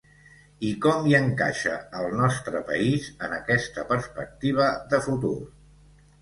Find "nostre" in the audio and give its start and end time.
2.21-2.61